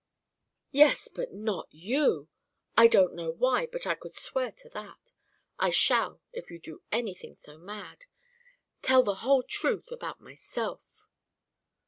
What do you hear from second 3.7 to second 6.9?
I could swear to that. I shall if you do